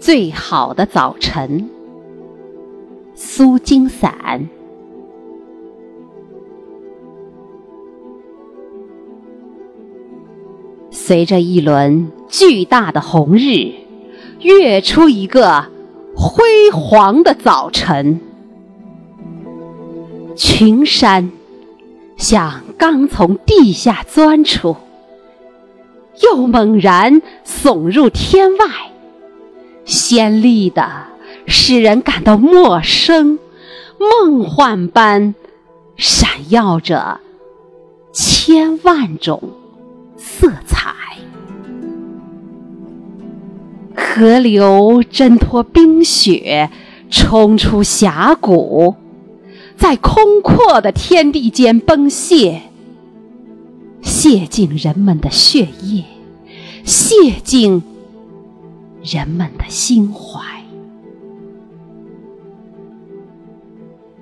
[0.00, 1.68] 最好的早晨，
[3.14, 4.48] 苏金散。
[10.90, 13.74] 随着一轮巨大的红日，
[14.40, 15.66] 跃出一个
[16.16, 18.20] 辉煌的早晨。
[20.34, 21.30] 群山
[22.16, 24.74] 像刚从地下钻出，
[26.22, 28.66] 又猛然耸入天外，
[29.90, 30.88] 鲜丽的
[31.48, 33.40] 使人感到陌生，
[33.98, 35.34] 梦幻般
[35.96, 37.18] 闪耀着
[38.12, 39.42] 千万种
[40.16, 40.94] 色彩。
[43.96, 46.70] 河流挣脱冰雪，
[47.10, 48.94] 冲出峡谷。
[49.76, 52.60] 在空阔的天地间崩泻，
[54.04, 56.04] 泻尽人们的血液，
[56.84, 57.82] 泻尽
[59.02, 60.40] 人们的心怀。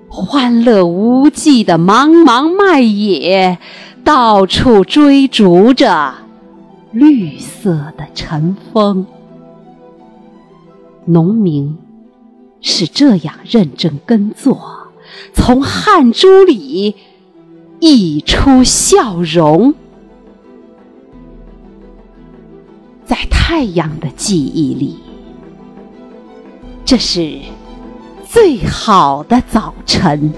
[0.07, 3.59] 欢乐无际的茫茫麦野，
[4.03, 6.13] 到处追逐着
[6.91, 9.05] 绿色的晨风。
[11.05, 11.77] 农民
[12.61, 14.59] 是这样认真耕作。
[15.33, 16.95] 从汗珠里
[17.79, 19.73] 溢出笑容，
[23.09, 24.99] 在太阳的记忆里，
[26.85, 27.39] 这是
[28.29, 30.31] 最好的早晨。